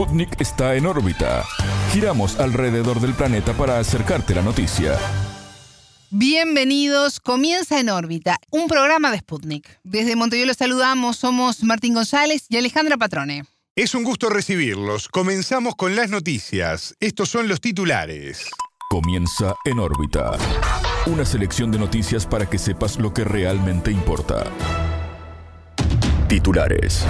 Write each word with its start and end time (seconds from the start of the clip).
Sputnik 0.00 0.40
está 0.40 0.76
en 0.76 0.86
órbita. 0.86 1.44
Giramos 1.92 2.40
alrededor 2.40 3.00
del 3.00 3.12
planeta 3.12 3.52
para 3.52 3.78
acercarte 3.78 4.34
la 4.34 4.40
noticia. 4.40 4.98
Bienvenidos, 6.08 7.20
comienza 7.20 7.78
en 7.78 7.90
órbita, 7.90 8.38
un 8.48 8.66
programa 8.66 9.10
de 9.10 9.18
Sputnik. 9.18 9.78
Desde 9.84 10.16
Montevideo 10.16 10.46
los 10.46 10.56
saludamos, 10.56 11.18
somos 11.18 11.62
Martín 11.64 11.92
González 11.92 12.46
y 12.48 12.56
Alejandra 12.56 12.96
Patrone. 12.96 13.44
Es 13.76 13.94
un 13.94 14.02
gusto 14.02 14.30
recibirlos. 14.30 15.06
Comenzamos 15.06 15.74
con 15.74 15.94
las 15.94 16.08
noticias. 16.08 16.94
Estos 16.98 17.28
son 17.28 17.46
los 17.46 17.60
titulares. 17.60 18.46
Comienza 18.88 19.54
en 19.66 19.80
órbita. 19.80 20.32
Una 21.08 21.26
selección 21.26 21.70
de 21.70 21.78
noticias 21.78 22.24
para 22.24 22.48
que 22.48 22.56
sepas 22.56 22.98
lo 22.98 23.12
que 23.12 23.24
realmente 23.24 23.90
importa. 23.90 24.50
Titulares. 26.26 27.04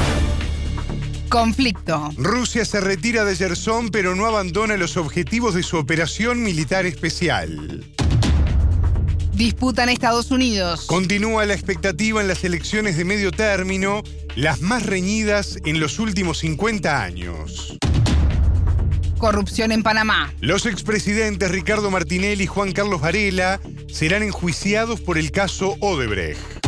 Conflicto. 1.31 2.11
Rusia 2.17 2.65
se 2.65 2.81
retira 2.81 3.25
de 3.25 3.37
Gerson 3.37 3.91
pero 3.91 4.17
no 4.17 4.27
abandona 4.27 4.77
los 4.77 4.97
objetivos 4.97 5.55
de 5.55 5.63
su 5.63 5.77
operación 5.77 6.43
militar 6.43 6.87
especial. 6.87 7.85
Disputa 9.33 9.85
en 9.85 9.91
Estados 9.91 10.33
Unidos. 10.33 10.87
Continúa 10.87 11.47
la 11.47 11.55
expectativa 11.55 12.21
en 12.21 12.27
las 12.27 12.43
elecciones 12.43 12.97
de 12.97 13.05
medio 13.05 13.31
término, 13.31 14.03
las 14.35 14.61
más 14.61 14.85
reñidas 14.85 15.57
en 15.65 15.79
los 15.79 16.01
últimos 16.01 16.39
50 16.39 17.03
años. 17.03 17.79
Corrupción 19.17 19.71
en 19.71 19.85
Panamá. 19.85 20.33
Los 20.41 20.67
expresidentes 20.67 21.51
Ricardo 21.51 21.93
Martinelli 21.93 22.45
y 22.45 22.47
Juan 22.49 22.73
Carlos 22.73 23.01
Varela 23.01 23.61
serán 23.89 24.25
enjuiciados 24.25 25.01
por 25.01 25.17
el 25.17 25.31
caso 25.31 25.77
Odebrecht. 25.81 26.60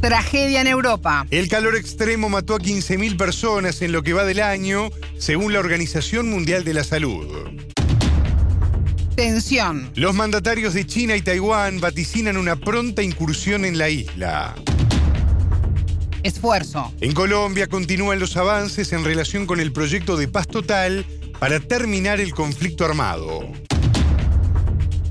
Tragedia 0.00 0.60
en 0.60 0.68
Europa. 0.68 1.26
El 1.30 1.48
calor 1.48 1.74
extremo 1.74 2.28
mató 2.28 2.54
a 2.54 2.58
15.000 2.58 3.16
personas 3.16 3.82
en 3.82 3.90
lo 3.90 4.04
que 4.04 4.12
va 4.12 4.24
del 4.24 4.40
año, 4.40 4.90
según 5.18 5.52
la 5.52 5.58
Organización 5.58 6.30
Mundial 6.30 6.62
de 6.62 6.72
la 6.74 6.84
Salud. 6.84 7.26
Tensión. 9.16 9.90
Los 9.96 10.14
mandatarios 10.14 10.74
de 10.74 10.86
China 10.86 11.16
y 11.16 11.22
Taiwán 11.22 11.80
vaticinan 11.80 12.36
una 12.36 12.54
pronta 12.54 13.02
incursión 13.02 13.64
en 13.64 13.76
la 13.76 13.90
isla. 13.90 14.54
Esfuerzo. 16.22 16.92
En 17.00 17.12
Colombia 17.12 17.66
continúan 17.66 18.20
los 18.20 18.36
avances 18.36 18.92
en 18.92 19.04
relación 19.04 19.46
con 19.46 19.58
el 19.58 19.72
proyecto 19.72 20.16
de 20.16 20.28
paz 20.28 20.46
total 20.46 21.04
para 21.40 21.58
terminar 21.58 22.20
el 22.20 22.32
conflicto 22.34 22.84
armado. 22.84 23.48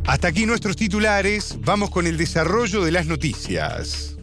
Hasta 0.05 0.29
aquí 0.29 0.45
nuestros 0.45 0.77
titulares, 0.77 1.57
vamos 1.59 1.89
con 1.89 2.07
el 2.07 2.15
desarrollo 2.15 2.85
de 2.85 2.91
las 2.91 3.07
noticias. 3.07 4.16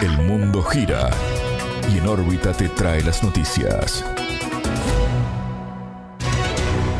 El 0.00 0.16
mundo 0.18 0.62
gira 0.62 1.10
y 1.92 1.98
en 1.98 2.06
órbita 2.06 2.52
te 2.52 2.68
trae 2.68 3.02
las 3.02 3.24
noticias. 3.24 4.04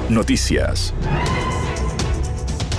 Noticias. 0.09 0.93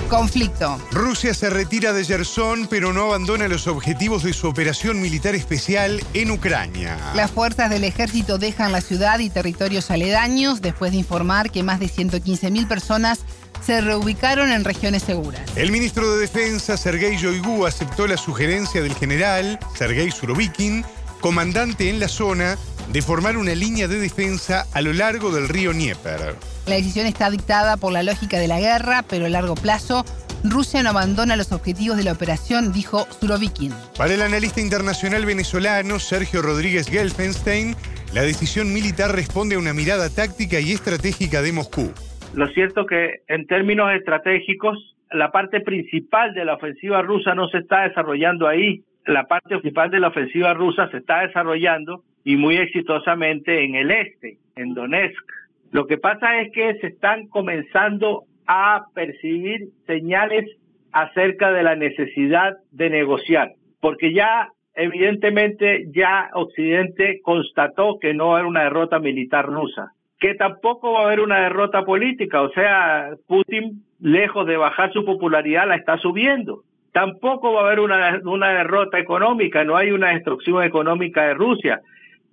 Conflicto. 0.10 0.78
Rusia 0.92 1.34
se 1.34 1.50
retira 1.50 1.94
de 1.94 2.04
Gerson 2.04 2.68
pero 2.68 2.92
no 2.92 3.04
abandona 3.04 3.48
los 3.48 3.68
objetivos 3.68 4.24
de 4.24 4.34
su 4.34 4.48
operación 4.48 5.02
militar 5.02 5.36
especial 5.36 6.04
en 6.14 6.32
Ucrania. 6.32 6.98
Las 7.16 7.32
fuerzas 7.32 7.70
del 7.70 7.86
ejército 7.86 8.38
dejan 8.38 8.74
la 8.74 8.82
ciudad 8.82 9.20
y 9.20 9.30
territorios 9.30 9.90
aledaños 9.90 10.62
después 10.62 10.92
de 10.92 10.98
informar 10.98 11.50
que 11.50 11.64
más 11.64 11.80
de 11.80 11.86
115.000 11.86 12.68
personas 12.68 13.20
se 13.66 13.82
reubicaron 13.82 14.52
en 14.52 14.64
regiones 14.64 15.04
seguras. 15.04 15.42
El 15.56 15.72
ministro 15.72 16.12
de 16.12 16.22
Defensa, 16.22 16.78
Sergei 16.78 17.18
Shoigu, 17.18 17.66
aceptó 17.66 18.08
la 18.08 18.18
sugerencia 18.18 18.82
del 18.82 18.96
general, 18.96 19.60
Sergei 19.76 20.12
Surovikin, 20.12 20.86
comandante 21.22 21.90
en 21.90 22.00
la 22.00 22.08
zona, 22.08 22.58
de 22.92 23.02
formar 23.02 23.38
una 23.38 23.54
línea 23.54 23.88
de 23.88 24.00
defensa 24.00 24.66
a 24.72 24.82
lo 24.82 24.94
largo 24.94 25.32
del 25.32 25.48
río 25.48 25.72
Dnieper. 25.72 26.36
La 26.66 26.76
decisión 26.76 27.06
está 27.06 27.30
dictada 27.30 27.78
por 27.78 27.92
la 27.92 28.04
lógica 28.04 28.38
de 28.40 28.48
la 28.48 28.60
guerra, 28.60 29.04
pero 29.08 29.26
a 29.26 29.30
largo 29.30 29.56
plazo, 29.56 30.06
Rusia 30.44 30.82
no 30.82 30.90
abandona 30.90 31.36
los 31.36 31.52
objetivos 31.52 31.98
de 31.98 32.04
la 32.04 32.14
operación, 32.14 32.72
dijo 32.72 33.08
Surovikin. 33.20 33.74
Para 33.98 34.14
el 34.14 34.22
analista 34.22 34.62
internacional 34.62 35.26
venezolano 35.26 36.00
Sergio 36.00 36.42
Rodríguez 36.42 36.88
Gelfenstein, 36.88 37.76
la 38.14 38.22
decisión 38.22 38.74
militar 38.74 39.14
responde 39.14 39.56
a 39.56 39.60
una 39.60 39.74
mirada 39.74 40.10
táctica 40.10 40.60
y 40.60 40.72
estratégica 40.72 41.42
de 41.42 41.52
Moscú. 41.52 41.92
Lo 42.34 42.48
cierto 42.50 42.86
que 42.86 43.22
en 43.28 43.48
términos 43.48 43.92
estratégicos, 43.94 44.96
la 45.12 45.32
parte 45.32 45.62
principal 45.62 46.34
de 46.34 46.46
la 46.46 46.56
ofensiva 46.56 47.02
rusa 47.02 47.34
no 47.34 47.48
se 47.50 47.60
está 47.60 47.88
desarrollando 47.88 48.48
ahí. 48.48 48.84
La 49.06 49.26
parte 49.26 49.58
principal 49.58 49.90
de 49.90 50.00
la 50.00 50.10
ofensiva 50.10 50.54
rusa 50.54 50.90
se 50.92 50.98
está 50.98 51.22
desarrollando 51.22 52.04
y 52.24 52.36
muy 52.36 52.58
exitosamente 52.58 53.64
en 53.64 53.76
el 53.76 53.90
este, 53.90 54.38
en 54.56 54.74
Donetsk. 54.74 55.24
Lo 55.72 55.88
que 55.88 55.98
pasa 55.98 56.42
es 56.42 56.52
que 56.52 56.76
se 56.76 56.88
están 56.88 57.28
comenzando 57.28 58.26
a 58.46 58.86
percibir 58.94 59.70
señales 59.88 60.46
acerca 60.92 61.52
de 61.52 61.64
la 61.64 61.76
necesidad 61.76 62.58
de 62.72 62.90
negociar, 62.90 63.54
porque 63.80 64.14
ya 64.14 64.50
evidentemente 64.76 65.86
ya 65.92 66.30
Occidente 66.34 67.20
constató 67.22 68.00
que 68.00 68.14
no 68.14 68.38
era 68.38 68.48
una 68.48 68.64
derrota 68.64 69.00
militar 69.00 69.46
rusa, 69.46 69.94
que 70.20 70.36
tampoco 70.36 70.94
va 70.94 71.02
a 71.02 71.06
haber 71.06 71.22
una 71.22 71.40
derrota 71.42 71.86
política, 71.86 72.42
o 72.42 72.50
sea, 72.52 73.12
Putin, 73.28 73.84
lejos 74.02 74.46
de 74.46 74.58
bajar 74.58 74.92
su 74.92 75.06
popularidad, 75.06 75.68
la 75.68 75.76
está 75.76 75.98
subiendo. 75.98 76.64
Tampoco 76.92 77.54
va 77.54 77.62
a 77.62 77.66
haber 77.68 77.80
una, 77.80 78.20
una 78.26 78.50
derrota 78.50 79.00
económica, 79.00 79.64
no 79.64 79.78
hay 79.78 79.92
una 79.92 80.10
destrucción 80.10 80.64
económica 80.64 81.28
de 81.28 81.36
Rusia. 81.36 81.82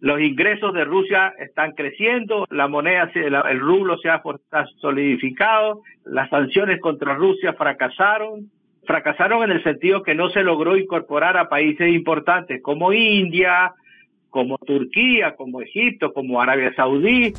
Los 0.00 0.20
ingresos 0.20 0.74
de 0.74 0.84
Rusia 0.84 1.32
están 1.38 1.72
creciendo, 1.72 2.47
la 2.50 2.66
moneda, 2.69 3.10
el 3.14 3.60
rublo 3.60 3.97
se 3.98 4.10
ha 4.10 4.22
solidificado, 4.80 5.82
las 6.04 6.28
sanciones 6.28 6.80
contra 6.80 7.14
Rusia 7.14 7.54
fracasaron, 7.54 8.50
fracasaron 8.84 9.44
en 9.44 9.53
el 9.53 9.62
sentido 9.62 10.03
que 10.03 10.14
no 10.14 10.28
se 10.30 10.42
logró 10.42 10.76
incorporar 10.76 11.36
a 11.36 11.48
países 11.48 11.88
importantes 11.88 12.60
como 12.62 12.92
India, 12.92 13.72
como 14.30 14.58
Turquía, 14.58 15.34
como 15.34 15.62
Egipto, 15.62 16.12
como 16.12 16.42
Arabia 16.42 16.74
Saudí. 16.74 17.32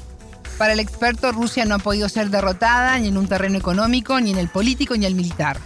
Para 0.57 0.73
el 0.73 0.79
experto, 0.79 1.31
Rusia 1.31 1.65
no 1.65 1.75
ha 1.75 1.79
podido 1.79 2.09
ser 2.09 2.27
derrotada 2.27 2.97
ni 2.97 3.09
en 3.09 3.17
un 3.17 3.27
terreno 3.27 3.57
económico, 3.57 4.19
ni 4.19 4.31
en 4.31 4.39
el 4.39 4.47
político, 4.47 4.95
ni 4.95 5.05
en 5.05 5.11
el 5.11 5.15
militar. 5.15 5.57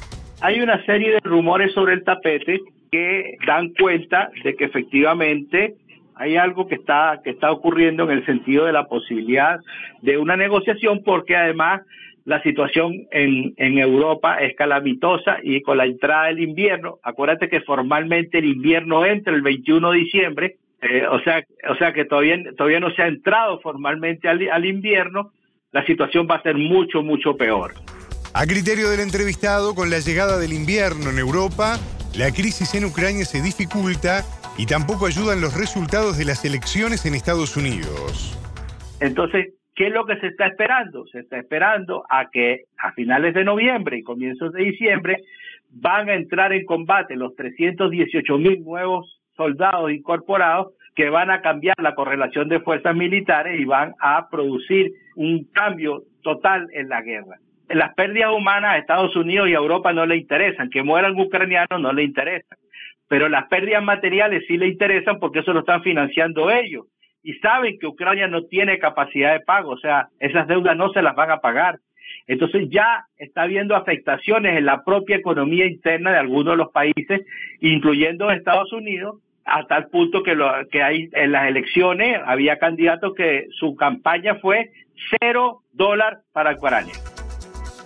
Hay 0.41 0.59
una 0.59 0.83
serie 0.85 1.11
de 1.11 1.19
rumores 1.21 1.73
sobre 1.73 1.93
el 1.93 2.03
tapete 2.03 2.59
que 2.91 3.37
dan 3.47 3.69
cuenta 3.69 4.29
de 4.43 4.53
que 4.55 4.65
efectivamente 4.65 5.75
hay 6.15 6.35
algo 6.35 6.67
que 6.67 6.75
está, 6.75 7.21
que 7.23 7.29
está 7.29 7.51
ocurriendo 7.51 8.03
en 8.03 8.17
el 8.17 8.25
sentido 8.25 8.65
de 8.65 8.73
la 8.73 8.87
posibilidad 8.87 9.59
de 10.01 10.17
una 10.17 10.35
negociación, 10.35 11.03
porque 11.05 11.37
además 11.37 11.83
la 12.25 12.43
situación 12.43 13.07
en, 13.11 13.53
en 13.57 13.77
Europa 13.77 14.39
es 14.41 14.55
calamitosa 14.57 15.37
y 15.41 15.61
con 15.61 15.77
la 15.77 15.85
entrada 15.85 16.27
del 16.27 16.41
invierno, 16.41 16.99
acuérdate 17.01 17.47
que 17.47 17.61
formalmente 17.61 18.39
el 18.39 18.45
invierno 18.45 19.05
entra 19.05 19.33
el 19.33 19.41
21 19.41 19.91
de 19.91 19.97
diciembre, 19.97 20.57
eh, 20.81 21.05
o 21.07 21.19
sea, 21.21 21.43
o 21.69 21.75
sea 21.75 21.93
que 21.93 22.05
todavía, 22.05 22.37
todavía 22.57 22.79
no 22.79 22.91
se 22.91 23.03
ha 23.03 23.07
entrado 23.07 23.59
formalmente 23.61 24.27
al, 24.27 24.49
al 24.49 24.65
invierno, 24.65 25.31
la 25.71 25.85
situación 25.85 26.27
va 26.29 26.35
a 26.35 26.41
ser 26.41 26.57
mucho, 26.57 27.03
mucho 27.03 27.37
peor. 27.37 27.73
A 28.33 28.45
criterio 28.45 28.89
del 28.89 29.01
entrevistado, 29.01 29.75
con 29.75 29.89
la 29.89 29.99
llegada 29.99 30.39
del 30.39 30.53
invierno 30.53 31.09
en 31.09 31.19
Europa, 31.19 31.77
la 32.17 32.31
crisis 32.31 32.73
en 32.75 32.85
Ucrania 32.85 33.25
se 33.25 33.41
dificulta 33.41 34.23
y 34.57 34.65
tampoco 34.65 35.05
ayudan 35.05 35.39
los 35.39 35.57
resultados 35.57 36.17
de 36.17 36.25
las 36.25 36.43
elecciones 36.45 37.05
en 37.05 37.13
Estados 37.13 37.55
Unidos. 37.55 38.37
Entonces, 38.99 39.53
¿qué 39.75 39.87
es 39.87 39.93
lo 39.93 40.05
que 40.05 40.17
se 40.19 40.27
está 40.27 40.47
esperando? 40.47 41.05
Se 41.07 41.19
está 41.19 41.37
esperando 41.37 42.03
a 42.09 42.29
que 42.29 42.63
a 42.77 42.91
finales 42.93 43.33
de 43.33 43.43
noviembre 43.43 43.97
y 43.97 44.03
comienzos 44.03 44.51
de 44.53 44.63
diciembre 44.63 45.17
van 45.69 46.09
a 46.09 46.15
entrar 46.15 46.53
en 46.53 46.65
combate 46.65 47.15
los 47.15 47.35
318 47.35 48.37
mil 48.37 48.63
nuevos 48.63 49.20
soldados 49.35 49.91
incorporados 49.91 50.73
que 50.95 51.09
van 51.09 51.31
a 51.31 51.41
cambiar 51.41 51.75
la 51.79 51.95
correlación 51.95 52.49
de 52.49 52.59
fuerzas 52.59 52.95
militares 52.95 53.59
y 53.59 53.65
van 53.65 53.93
a 53.99 54.27
producir 54.29 54.91
un 55.15 55.45
cambio 55.45 56.03
total 56.21 56.67
en 56.73 56.89
la 56.89 57.01
guerra. 57.01 57.37
Las 57.69 57.93
pérdidas 57.93 58.31
humanas 58.31 58.73
a 58.73 58.77
Estados 58.77 59.15
Unidos 59.15 59.47
y 59.47 59.53
a 59.53 59.59
Europa 59.59 59.93
no 59.93 60.05
le 60.05 60.17
interesan, 60.17 60.69
que 60.69 60.83
mueran 60.83 61.17
ucranianos 61.19 61.79
no 61.79 61.93
le 61.93 62.03
interesan, 62.03 62.57
pero 63.07 63.29
las 63.29 63.47
pérdidas 63.47 63.83
materiales 63.83 64.43
sí 64.47 64.57
le 64.57 64.67
interesan 64.67 65.19
porque 65.19 65.39
eso 65.39 65.53
lo 65.53 65.61
están 65.61 65.81
financiando 65.81 66.51
ellos 66.51 66.85
y 67.23 67.33
saben 67.35 67.77
que 67.79 67.87
Ucrania 67.87 68.27
no 68.27 68.43
tiene 68.45 68.79
capacidad 68.79 69.33
de 69.33 69.41
pago, 69.41 69.71
o 69.71 69.77
sea, 69.77 70.09
esas 70.19 70.47
deudas 70.47 70.75
no 70.75 70.89
se 70.89 71.01
las 71.01 71.15
van 71.15 71.31
a 71.31 71.37
pagar. 71.37 71.79
Entonces 72.31 72.69
ya 72.69 73.07
está 73.17 73.41
habiendo 73.41 73.75
afectaciones 73.75 74.57
en 74.57 74.65
la 74.65 74.85
propia 74.85 75.17
economía 75.17 75.65
interna 75.65 76.13
de 76.13 76.17
algunos 76.19 76.53
de 76.53 76.57
los 76.59 76.71
países, 76.71 77.25
incluyendo 77.59 78.31
Estados 78.31 78.71
Unidos, 78.71 79.17
a 79.43 79.67
tal 79.67 79.89
punto 79.89 80.23
que, 80.23 80.31
en 80.31 81.31
las 81.33 81.47
elecciones 81.49 82.21
había 82.25 82.57
candidatos 82.57 83.15
que 83.17 83.47
su 83.59 83.75
campaña 83.75 84.35
fue 84.35 84.71
cero 85.19 85.63
dólar 85.73 86.21
para 86.31 86.53
Ucrania. 86.53 86.93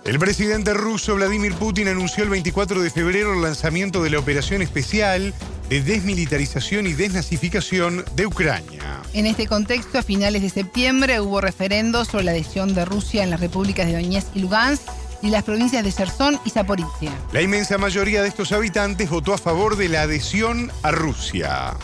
El 0.04 0.20
presidente 0.20 0.74
ruso 0.74 1.16
Vladimir 1.16 1.54
Putin 1.58 1.88
anunció 1.88 2.22
el 2.22 2.30
24 2.30 2.80
de 2.80 2.90
febrero 2.90 3.34
el 3.34 3.42
lanzamiento 3.42 4.04
de 4.04 4.10
la 4.10 4.20
operación 4.20 4.62
especial 4.62 5.32
de 5.68 5.82
desmilitarización 5.82 6.86
y 6.86 6.92
desnazificación 6.92 8.04
de 8.14 8.26
Ucrania. 8.26 9.02
En 9.12 9.26
este 9.26 9.46
contexto, 9.46 9.98
a 9.98 10.02
finales 10.02 10.42
de 10.42 10.50
septiembre 10.50 11.20
hubo 11.20 11.40
referendos 11.40 12.08
sobre 12.08 12.24
la 12.24 12.30
adhesión 12.32 12.74
de 12.74 12.84
Rusia 12.84 13.22
en 13.22 13.30
las 13.30 13.40
repúblicas 13.40 13.86
de 13.86 13.94
Donetsk 13.94 14.28
y 14.34 14.40
Lugansk 14.40 14.82
y 15.22 15.30
las 15.30 15.42
provincias 15.42 15.84
de 15.84 15.92
Kherson 15.92 16.38
y 16.44 16.50
Zaporizhia. 16.50 17.12
La 17.32 17.42
inmensa 17.42 17.78
mayoría 17.78 18.22
de 18.22 18.28
estos 18.28 18.52
habitantes 18.52 19.10
votó 19.10 19.34
a 19.34 19.38
favor 19.38 19.76
de 19.76 19.88
la 19.88 20.02
adhesión 20.02 20.70
a 20.82 20.90
Rusia. 20.90 21.76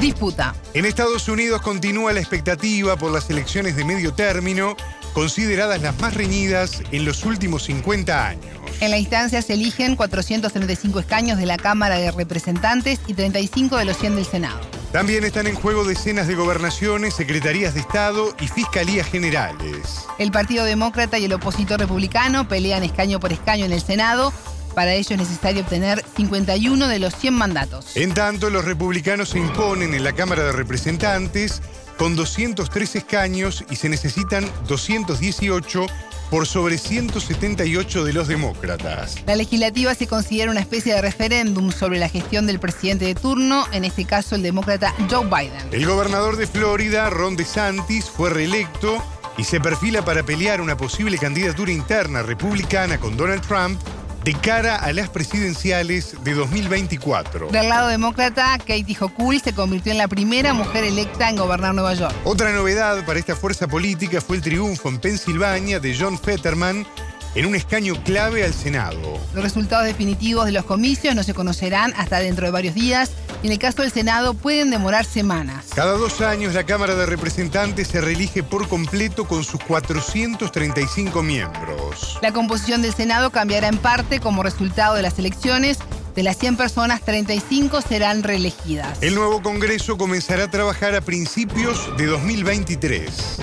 Disputa. 0.00 0.54
En 0.74 0.84
Estados 0.84 1.28
Unidos 1.28 1.62
continúa 1.62 2.12
la 2.12 2.20
expectativa 2.20 2.96
por 2.96 3.12
las 3.12 3.30
elecciones 3.30 3.76
de 3.76 3.84
medio 3.84 4.14
término, 4.14 4.76
consideradas 5.12 5.80
las 5.80 5.98
más 6.00 6.14
reñidas 6.14 6.82
en 6.90 7.04
los 7.04 7.24
últimos 7.24 7.64
50 7.64 8.26
años. 8.26 8.61
En 8.82 8.90
la 8.90 8.98
instancia 8.98 9.40
se 9.42 9.52
eligen 9.52 9.94
435 9.94 10.98
escaños 10.98 11.38
de 11.38 11.46
la 11.46 11.56
Cámara 11.56 12.00
de 12.00 12.10
Representantes 12.10 12.98
y 13.06 13.14
35 13.14 13.76
de 13.76 13.84
los 13.84 13.96
100 13.96 14.16
del 14.16 14.24
Senado. 14.24 14.58
También 14.90 15.22
están 15.22 15.46
en 15.46 15.54
juego 15.54 15.84
decenas 15.84 16.26
de 16.26 16.34
gobernaciones, 16.34 17.14
secretarías 17.14 17.74
de 17.74 17.80
Estado 17.80 18.34
y 18.40 18.48
fiscalías 18.48 19.06
generales. 19.06 20.04
El 20.18 20.32
Partido 20.32 20.64
Demócrata 20.64 21.16
y 21.20 21.26
el 21.26 21.32
opositor 21.32 21.78
republicano 21.78 22.48
pelean 22.48 22.82
escaño 22.82 23.20
por 23.20 23.32
escaño 23.32 23.66
en 23.66 23.72
el 23.72 23.82
Senado. 23.82 24.32
Para 24.74 24.94
ello 24.94 25.14
es 25.14 25.18
necesario 25.18 25.62
obtener 25.62 26.04
51 26.16 26.88
de 26.88 26.98
los 26.98 27.14
100 27.14 27.34
mandatos. 27.34 27.96
En 27.96 28.14
tanto, 28.14 28.50
los 28.50 28.64
republicanos 28.64 29.28
se 29.28 29.38
imponen 29.38 29.94
en 29.94 30.02
la 30.02 30.12
Cámara 30.12 30.42
de 30.42 30.50
Representantes 30.50 31.62
con 31.98 32.16
203 32.16 32.96
escaños 32.96 33.64
y 33.70 33.76
se 33.76 33.88
necesitan 33.88 34.44
218 34.66 35.86
por 36.32 36.46
sobre 36.46 36.78
178 36.78 38.04
de 38.06 38.14
los 38.14 38.26
demócratas. 38.26 39.22
La 39.26 39.36
legislativa 39.36 39.94
se 39.94 40.06
considera 40.06 40.50
una 40.50 40.60
especie 40.60 40.94
de 40.94 41.02
referéndum 41.02 41.70
sobre 41.70 41.98
la 41.98 42.08
gestión 42.08 42.46
del 42.46 42.58
presidente 42.58 43.04
de 43.04 43.14
turno, 43.14 43.66
en 43.70 43.84
este 43.84 44.06
caso 44.06 44.34
el 44.34 44.42
demócrata 44.42 44.94
Joe 45.10 45.26
Biden. 45.26 45.68
El 45.72 45.84
gobernador 45.84 46.38
de 46.38 46.46
Florida, 46.46 47.10
Ron 47.10 47.36
DeSantis, 47.36 48.06
fue 48.06 48.30
reelecto 48.30 49.04
y 49.36 49.44
se 49.44 49.60
perfila 49.60 50.06
para 50.06 50.22
pelear 50.22 50.62
una 50.62 50.74
posible 50.74 51.18
candidatura 51.18 51.70
interna 51.70 52.22
republicana 52.22 52.98
con 52.98 53.18
Donald 53.18 53.46
Trump 53.46 53.78
de 54.24 54.34
cara 54.34 54.76
a 54.76 54.92
las 54.92 55.08
presidenciales 55.08 56.16
de 56.22 56.34
2024. 56.34 57.48
Del 57.48 57.68
lado 57.68 57.88
demócrata, 57.88 58.56
Katie 58.58 58.96
Hochul 58.98 59.40
se 59.40 59.52
convirtió 59.52 59.92
en 59.92 59.98
la 59.98 60.08
primera 60.08 60.54
mujer 60.54 60.84
electa 60.84 61.28
en 61.28 61.36
gobernar 61.36 61.74
Nueva 61.74 61.94
York. 61.94 62.14
Otra 62.24 62.52
novedad 62.52 63.04
para 63.04 63.18
esta 63.18 63.34
fuerza 63.34 63.66
política 63.66 64.20
fue 64.20 64.36
el 64.36 64.42
triunfo 64.42 64.88
en 64.88 64.98
Pensilvania 64.98 65.80
de 65.80 65.96
John 65.98 66.18
Fetterman 66.18 66.86
en 67.34 67.46
un 67.46 67.54
escaño 67.54 67.94
clave 68.04 68.44
al 68.44 68.52
Senado. 68.52 69.18
Los 69.34 69.42
resultados 69.42 69.86
definitivos 69.86 70.46
de 70.46 70.52
los 70.52 70.64
comicios 70.64 71.14
no 71.14 71.22
se 71.22 71.34
conocerán 71.34 71.92
hasta 71.96 72.18
dentro 72.20 72.46
de 72.46 72.52
varios 72.52 72.74
días 72.74 73.10
y 73.42 73.46
en 73.46 73.52
el 73.52 73.58
caso 73.58 73.82
del 73.82 73.90
Senado 73.90 74.34
pueden 74.34 74.70
demorar 74.70 75.04
semanas. 75.04 75.66
Cada 75.74 75.92
dos 75.92 76.20
años 76.20 76.54
la 76.54 76.64
Cámara 76.64 76.94
de 76.94 77.06
Representantes 77.06 77.88
se 77.88 78.00
reelige 78.00 78.42
por 78.42 78.68
completo 78.68 79.26
con 79.26 79.44
sus 79.44 79.60
435 79.62 81.22
miembros. 81.22 82.18
La 82.22 82.32
composición 82.32 82.82
del 82.82 82.94
Senado 82.94 83.30
cambiará 83.30 83.68
en 83.68 83.78
parte 83.78 84.20
como 84.20 84.42
resultado 84.42 84.94
de 84.94 85.02
las 85.02 85.18
elecciones. 85.18 85.78
De 86.14 86.22
las 86.22 86.36
100 86.36 86.58
personas, 86.58 87.00
35 87.00 87.80
serán 87.80 88.22
reelegidas. 88.22 88.98
El 89.00 89.14
nuevo 89.14 89.42
Congreso 89.42 89.96
comenzará 89.96 90.44
a 90.44 90.50
trabajar 90.50 90.94
a 90.94 91.00
principios 91.00 91.96
de 91.96 92.04
2023 92.04 93.40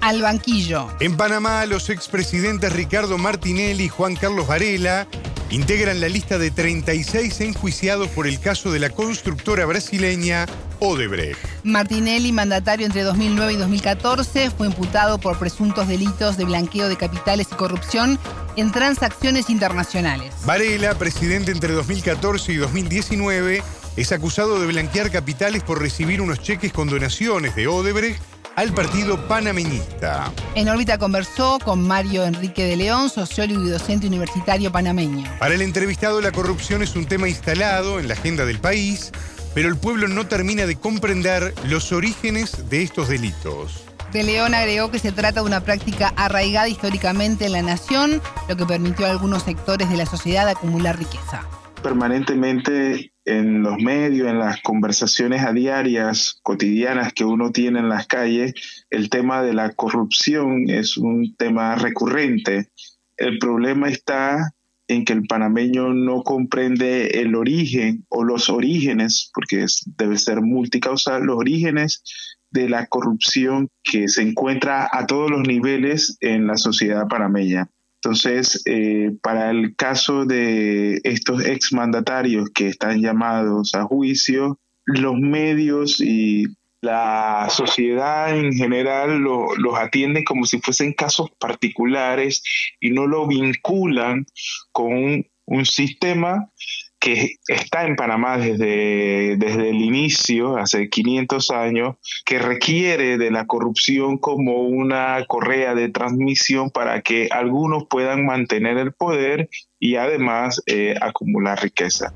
al 0.00 0.22
banquillo. 0.22 0.88
En 1.00 1.16
Panamá, 1.16 1.66
los 1.66 1.90
expresidentes 1.90 2.72
Ricardo 2.72 3.18
Martinelli 3.18 3.84
y 3.84 3.88
Juan 3.88 4.16
Carlos 4.16 4.46
Varela 4.46 5.06
integran 5.50 6.00
la 6.00 6.08
lista 6.08 6.38
de 6.38 6.50
36 6.50 7.40
enjuiciados 7.40 8.08
por 8.08 8.26
el 8.26 8.38
caso 8.38 8.70
de 8.70 8.78
la 8.78 8.90
constructora 8.90 9.66
brasileña 9.66 10.46
Odebrecht. 10.78 11.38
Martinelli, 11.64 12.32
mandatario 12.32 12.86
entre 12.86 13.02
2009 13.02 13.52
y 13.52 13.56
2014, 13.56 14.50
fue 14.50 14.68
imputado 14.68 15.18
por 15.18 15.38
presuntos 15.38 15.88
delitos 15.88 16.36
de 16.36 16.44
blanqueo 16.44 16.88
de 16.88 16.96
capitales 16.96 17.48
y 17.52 17.54
corrupción 17.54 18.18
en 18.56 18.72
transacciones 18.72 19.50
internacionales. 19.50 20.32
Varela, 20.44 20.94
presidente 20.94 21.50
entre 21.50 21.72
2014 21.74 22.52
y 22.52 22.56
2019, 22.56 23.62
es 23.96 24.12
acusado 24.12 24.60
de 24.60 24.66
blanquear 24.66 25.10
capitales 25.10 25.62
por 25.62 25.80
recibir 25.80 26.20
unos 26.22 26.40
cheques 26.40 26.72
con 26.72 26.88
donaciones 26.88 27.54
de 27.56 27.66
Odebrecht 27.66 28.22
al 28.60 28.74
partido 28.74 29.16
panameñista. 29.26 30.30
En 30.54 30.68
órbita 30.68 30.98
conversó 30.98 31.58
con 31.64 31.82
Mario 31.88 32.26
Enrique 32.26 32.62
de 32.66 32.76
León, 32.76 33.08
sociólogo 33.08 33.64
y 33.64 33.70
docente 33.70 34.06
universitario 34.06 34.70
panameño. 34.70 35.24
Para 35.38 35.54
el 35.54 35.62
entrevistado, 35.62 36.20
la 36.20 36.30
corrupción 36.30 36.82
es 36.82 36.94
un 36.94 37.06
tema 37.06 37.26
instalado 37.26 37.98
en 37.98 38.06
la 38.06 38.12
agenda 38.12 38.44
del 38.44 38.58
país, 38.58 39.12
pero 39.54 39.70
el 39.70 39.78
pueblo 39.78 40.08
no 40.08 40.26
termina 40.26 40.66
de 40.66 40.76
comprender 40.76 41.54
los 41.68 41.90
orígenes 41.90 42.68
de 42.68 42.82
estos 42.82 43.08
delitos. 43.08 43.82
De 44.12 44.24
León 44.24 44.52
agregó 44.52 44.90
que 44.90 44.98
se 44.98 45.12
trata 45.12 45.40
de 45.40 45.46
una 45.46 45.62
práctica 45.62 46.12
arraigada 46.16 46.68
históricamente 46.68 47.46
en 47.46 47.52
la 47.52 47.62
nación, 47.62 48.20
lo 48.46 48.58
que 48.58 48.66
permitió 48.66 49.06
a 49.06 49.10
algunos 49.10 49.42
sectores 49.42 49.88
de 49.88 49.96
la 49.96 50.04
sociedad 50.04 50.46
acumular 50.46 50.98
riqueza. 50.98 51.46
Permanentemente 51.82 53.09
en 53.24 53.62
los 53.62 53.78
medios, 53.78 54.28
en 54.28 54.38
las 54.38 54.60
conversaciones 54.62 55.42
a 55.42 55.52
diarias, 55.52 56.38
cotidianas 56.42 57.12
que 57.12 57.24
uno 57.24 57.52
tiene 57.52 57.80
en 57.80 57.88
las 57.88 58.06
calles, 58.06 58.54
el 58.90 59.10
tema 59.10 59.42
de 59.42 59.54
la 59.54 59.72
corrupción 59.72 60.68
es 60.68 60.96
un 60.96 61.34
tema 61.36 61.74
recurrente. 61.76 62.70
El 63.16 63.38
problema 63.38 63.88
está 63.88 64.54
en 64.88 65.04
que 65.04 65.12
el 65.12 65.26
panameño 65.26 65.92
no 65.94 66.22
comprende 66.22 67.20
el 67.20 67.36
origen 67.36 68.04
o 68.08 68.24
los 68.24 68.50
orígenes, 68.50 69.30
porque 69.32 69.64
debe 69.96 70.18
ser 70.18 70.40
multicausal, 70.40 71.22
los 71.22 71.36
orígenes 71.36 72.02
de 72.50 72.68
la 72.68 72.86
corrupción 72.86 73.68
que 73.84 74.08
se 74.08 74.22
encuentra 74.22 74.88
a 74.90 75.06
todos 75.06 75.30
los 75.30 75.46
niveles 75.46 76.16
en 76.20 76.48
la 76.48 76.56
sociedad 76.56 77.06
panameña. 77.06 77.70
Entonces, 78.02 78.62
eh, 78.64 79.10
para 79.22 79.50
el 79.50 79.76
caso 79.76 80.24
de 80.24 81.00
estos 81.04 81.44
exmandatarios 81.44 82.48
que 82.54 82.68
están 82.68 83.02
llamados 83.02 83.74
a 83.74 83.84
juicio, 83.84 84.58
los 84.86 85.18
medios 85.18 86.00
y 86.00 86.46
la 86.80 87.48
sociedad 87.50 88.34
en 88.34 88.54
general 88.54 89.18
los 89.20 89.78
atienden 89.78 90.24
como 90.24 90.46
si 90.46 90.60
fuesen 90.60 90.94
casos 90.94 91.30
particulares 91.38 92.42
y 92.80 92.90
no 92.90 93.06
lo 93.06 93.26
vinculan 93.26 94.24
con 94.72 95.26
un 95.44 95.66
sistema 95.66 96.50
que 96.98 97.36
está 97.48 97.86
en 97.86 97.96
Panamá 97.96 98.38
desde, 98.38 99.36
desde 99.36 99.69
inicio, 100.00 100.56
hace 100.56 100.88
500 100.88 101.50
años, 101.50 101.96
que 102.24 102.38
requiere 102.38 103.18
de 103.18 103.30
la 103.30 103.46
corrupción 103.46 104.18
como 104.18 104.62
una 104.62 105.24
correa 105.26 105.74
de 105.74 105.88
transmisión 105.88 106.70
para 106.70 107.02
que 107.02 107.28
algunos 107.30 107.84
puedan 107.88 108.24
mantener 108.24 108.78
el 108.78 108.92
poder 108.92 109.48
y 109.78 109.96
además 109.96 110.62
eh, 110.66 110.94
acumular 111.00 111.62
riqueza. 111.62 112.12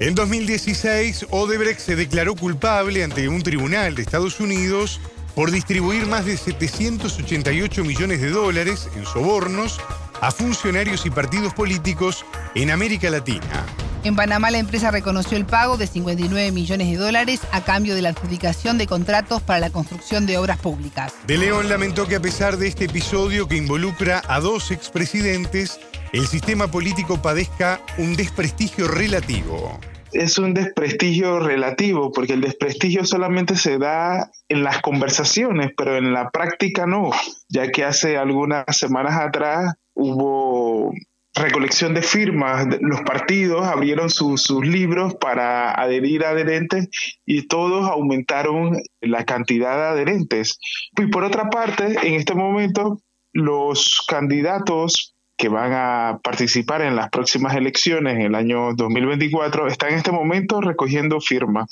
En 0.00 0.14
2016, 0.14 1.26
Odebrecht 1.30 1.80
se 1.80 1.96
declaró 1.96 2.36
culpable 2.36 3.02
ante 3.02 3.28
un 3.28 3.42
tribunal 3.42 3.96
de 3.96 4.02
Estados 4.02 4.38
Unidos 4.38 5.00
por 5.34 5.50
distribuir 5.50 6.06
más 6.06 6.24
de 6.24 6.36
788 6.36 7.84
millones 7.84 8.20
de 8.20 8.30
dólares 8.30 8.88
en 8.96 9.04
sobornos 9.04 9.80
a 10.20 10.30
funcionarios 10.30 11.06
y 11.06 11.10
partidos 11.10 11.54
políticos 11.54 12.24
en 12.54 12.70
América 12.70 13.10
Latina. 13.10 13.66
En 14.04 14.14
Panamá 14.14 14.50
la 14.50 14.58
empresa 14.58 14.92
reconoció 14.92 15.36
el 15.36 15.44
pago 15.44 15.76
de 15.76 15.88
59 15.88 16.52
millones 16.52 16.88
de 16.88 16.96
dólares 16.96 17.40
a 17.50 17.64
cambio 17.64 17.96
de 17.96 18.02
la 18.02 18.10
adjudicación 18.10 18.78
de 18.78 18.86
contratos 18.86 19.42
para 19.42 19.58
la 19.58 19.70
construcción 19.70 20.24
de 20.24 20.38
obras 20.38 20.58
públicas. 20.58 21.12
De 21.26 21.36
León 21.36 21.68
lamentó 21.68 22.06
que 22.06 22.14
a 22.14 22.20
pesar 22.20 22.58
de 22.58 22.68
este 22.68 22.84
episodio 22.84 23.48
que 23.48 23.56
involucra 23.56 24.22
a 24.28 24.38
dos 24.38 24.70
expresidentes, 24.70 25.80
el 26.12 26.26
sistema 26.28 26.70
político 26.70 27.20
padezca 27.20 27.80
un 27.98 28.14
desprestigio 28.14 28.86
relativo. 28.86 29.80
Es 30.12 30.38
un 30.38 30.54
desprestigio 30.54 31.40
relativo, 31.40 32.12
porque 32.12 32.32
el 32.34 32.40
desprestigio 32.40 33.04
solamente 33.04 33.56
se 33.56 33.78
da 33.78 34.30
en 34.48 34.62
las 34.62 34.80
conversaciones, 34.80 35.72
pero 35.76 35.98
en 35.98 36.14
la 36.14 36.30
práctica 36.30 36.86
no, 36.86 37.10
ya 37.48 37.68
que 37.70 37.84
hace 37.84 38.16
algunas 38.16 38.64
semanas 38.70 39.20
atrás 39.20 39.74
hubo 39.92 40.94
recolección 41.38 41.94
de 41.94 42.02
firmas, 42.02 42.66
los 42.80 43.00
partidos 43.02 43.66
abrieron 43.66 44.10
sus 44.10 44.50
libros 44.64 45.14
para 45.14 45.72
adherir 45.72 46.24
a 46.24 46.30
adherentes 46.30 46.88
y 47.24 47.46
todos 47.46 47.88
aumentaron 47.88 48.76
la 49.00 49.24
cantidad 49.24 49.76
de 49.76 50.00
adherentes. 50.00 50.58
Y 50.96 51.06
por 51.06 51.24
otra 51.24 51.50
parte, 51.50 51.96
en 52.02 52.14
este 52.14 52.34
momento, 52.34 53.00
los 53.32 54.04
candidatos 54.08 55.14
que 55.38 55.48
van 55.48 55.72
a 55.72 56.18
participar 56.22 56.82
en 56.82 56.96
las 56.96 57.10
próximas 57.10 57.54
elecciones 57.54 58.16
en 58.16 58.22
el 58.22 58.34
año 58.34 58.74
2024 58.74 59.68
están 59.68 59.92
en 59.92 59.98
este 59.98 60.10
momento 60.10 60.60
recogiendo 60.60 61.20
firmas. 61.20 61.70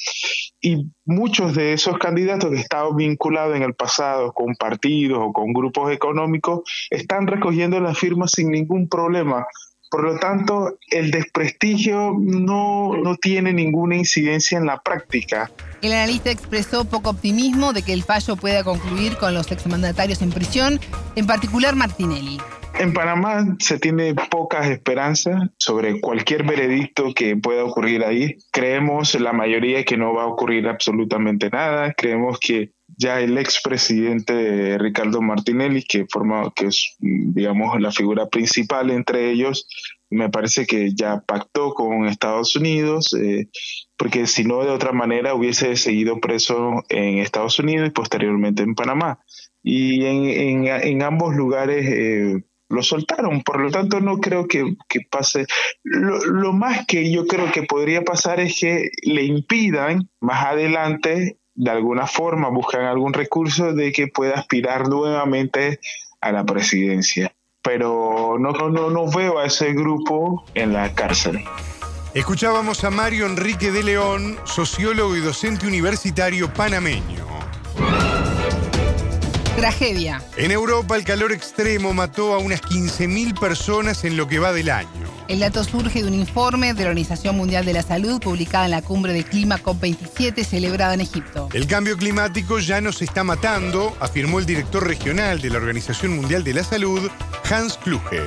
Y 0.61 0.87
muchos 1.05 1.55
de 1.57 1.73
esos 1.73 1.99
candidatos 1.99 2.51
que 2.51 2.61
estaban 2.61 2.95
vinculados 2.95 3.57
en 3.57 3.65
el 3.65 3.75
pasado 3.75 4.33
con 4.33 4.55
partidos 4.55 5.19
o 5.21 5.33
con 5.33 5.53
grupos 5.53 5.93
económicos 5.93 6.61
están 6.91 7.27
recogiendo 7.27 7.81
las 7.81 7.99
firmas 7.99 8.31
sin 8.31 8.53
ningún 8.53 8.89
problema 8.89 9.45
Por 9.91 10.05
lo 10.05 10.19
tanto, 10.21 10.79
el 10.91 11.11
desprestigio 11.11 12.15
no, 12.17 12.97
no 12.97 13.17
tiene 13.17 13.53
ninguna 13.53 13.97
incidencia 13.97 14.59
en 14.59 14.67
la 14.67 14.81
práctica. 14.81 15.51
El 15.83 15.93
analista 15.93 16.31
expresó 16.31 16.85
poco 16.85 17.11
optimismo 17.11 17.73
de 17.73 17.83
que 17.83 17.93
el 17.93 18.05
fallo 18.05 18.37
pueda 18.37 18.63
concluir 18.63 19.17
con 19.17 19.35
los 19.35 19.51
exmandatarios 19.51 20.23
en 20.23 20.31
prisión, 20.31 20.81
en 21.17 21.27
particular 21.27 21.75
Martinelli. 21.75 22.39
En 22.79 22.93
Panamá 22.93 23.57
se 23.59 23.79
tiene 23.79 24.15
pocas 24.15 24.67
esperanzas 24.67 25.49
sobre 25.57 25.99
cualquier 25.99 26.45
veredicto 26.45 27.15
que 27.15 27.35
pueda 27.35 27.65
ocurrir 27.65 28.05
ahí. 28.05 28.37
Creemos 28.53 29.19
la 29.19 29.33
mayoría 29.33 29.83
que 29.85 29.97
no 29.97 30.13
va 30.13 30.25
a 30.25 30.27
ocurrir 30.27 30.69
absolutamente 30.69 31.49
nada. 31.49 31.95
Creemos 31.95 32.39
que 32.39 32.73
ya 32.99 33.21
el 33.21 33.39
expresidente 33.39 34.77
Ricardo 34.79 35.23
Martinelli, 35.23 35.83
que 35.85 36.07
forma, 36.07 36.53
que 36.55 36.67
es, 36.67 36.97
digamos, 36.99 37.81
la 37.81 37.93
figura 37.93 38.27
principal 38.27 38.91
entre 38.91 39.31
ellos, 39.31 39.67
me 40.11 40.29
parece 40.29 40.67
que 40.67 40.95
ya 40.95 41.21
pactó 41.21 41.75
con 41.75 42.07
Estados 42.07 42.57
Unidos, 42.57 43.15
eh, 43.15 43.49
porque 43.97 44.27
si 44.27 44.45
no, 44.45 44.63
de 44.63 44.71
otra 44.71 44.93
manera 44.93 45.35
hubiese 45.35 45.77
seguido 45.77 46.21
preso 46.21 46.85
en 46.89 47.19
Estados 47.19 47.59
Unidos 47.59 47.89
y 47.89 47.93
posteriormente 47.93 48.63
en 48.63 48.75
Panamá. 48.75 49.21
Y 49.63 50.05
en, 50.05 50.67
en, 50.69 51.03
ambos 51.03 51.35
lugares 51.35 51.85
eh, 51.89 52.45
lo 52.69 52.83
soltaron, 52.83 53.43
por 53.43 53.61
lo 53.61 53.71
tanto 53.71 54.01
no 54.01 54.19
creo 54.19 54.47
que, 54.47 54.77
pase. 55.11 55.47
Lo, 55.83 56.53
más 56.53 56.87
que 56.87 57.11
yo 57.11 57.27
creo 57.27 57.51
que 57.53 57.63
podría 57.63 58.03
pasar 58.03 58.41
es 58.41 58.61
que 58.61 58.91
le 59.03 59.25
impidan 59.25 60.09
más 60.21 60.45
adelante, 60.47 61.39
de 61.55 61.71
alguna 61.71 62.07
forma, 62.07 62.49
buscan 62.49 62.85
algún 62.85 63.13
recurso 63.13 63.73
de 63.73 63.93
que 63.93 64.09
pueda 64.09 64.35
aspirar 64.35 64.89
nuevamente 64.89 65.81
a 66.21 66.33
la 66.33 66.45
presidencia. 66.45 67.36
Pero 67.67 68.37
no, 68.39 68.53
no, 68.53 68.91
no 68.91 69.11
veo 69.11 69.41
a 69.41 69.47
ese 69.47 69.73
grupo 69.73 70.45
en 70.55 70.73
la 70.73 70.95
cárcel. 70.95 71.45
Escuchábamos 72.15 72.85
a 72.85 72.91
Mario 72.91 73.27
Enrique 73.27 73.73
de 73.73 73.83
León, 73.83 74.39
sociólogo 74.45 75.17
y 75.17 75.21
docente 75.21 75.67
universitario 75.67 76.51
panameño. 76.55 77.36
Tragedia. 79.57 80.23
En 80.37 80.51
Europa 80.51 80.97
el 80.97 81.05
calor 81.05 81.33
extremo 81.33 81.95
mató 81.95 82.35
a 82.35 82.39
unas 82.39 82.61
15.000 82.61 83.41
personas 83.41 84.05
en 84.05 84.19
lo 84.19 84.29
que 84.29 84.39
va 84.39 84.53
del 84.53 84.69
año. 84.69 84.89
El 85.29 85.41
dato 85.41 85.65
surge 85.65 86.03
de 86.03 86.09
un 86.09 86.15
informe 86.15 86.75
de 86.75 86.83
la 86.83 86.91
Organización 86.91 87.39
Mundial 87.39 87.65
de 87.65 87.73
la 87.73 87.83
Salud 87.83 88.21
publicada 88.21 88.67
en 88.67 88.73
la 88.73 88.83
cumbre 88.83 89.15
de 89.15 89.25
clima 89.25 89.59
COP27 89.59 90.45
celebrada 90.45 90.93
en 90.93 91.01
Egipto. 91.01 91.49
El 91.55 91.67
cambio 91.67 91.97
climático 91.97 92.59
ya 92.59 92.83
nos 92.83 93.01
está 93.01 93.25
matando, 93.25 93.97
afirmó 93.99 94.41
el 94.41 94.47
director 94.47 94.87
regional 94.87 95.41
de 95.41 95.49
la 95.49 95.57
Organización 95.57 96.15
Mundial 96.15 96.45
de 96.45 96.53
la 96.53 96.63
Salud, 96.63 97.11
Hans 97.51 97.79
Kluge. 97.79 98.21